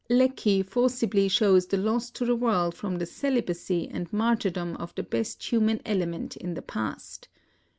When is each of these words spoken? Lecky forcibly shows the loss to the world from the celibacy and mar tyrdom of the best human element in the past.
Lecky 0.09 0.63
forcibly 0.63 1.27
shows 1.27 1.67
the 1.67 1.77
loss 1.77 2.09
to 2.09 2.25
the 2.25 2.35
world 2.35 2.73
from 2.73 2.95
the 2.97 3.05
celibacy 3.05 3.87
and 3.87 4.11
mar 4.11 4.35
tyrdom 4.35 4.75
of 4.77 4.95
the 4.95 5.03
best 5.03 5.43
human 5.51 5.79
element 5.85 6.35
in 6.37 6.55
the 6.55 6.63
past. 6.63 7.27